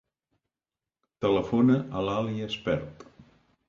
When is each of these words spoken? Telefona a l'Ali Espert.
Telefona 1.27 1.79
a 2.01 2.05
l'Ali 2.09 2.45
Espert. 2.51 3.11